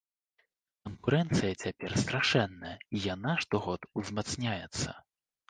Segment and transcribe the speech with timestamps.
[0.87, 4.99] Канкурэнцыя цяпер страшэнная і яна штогод узмацняецца.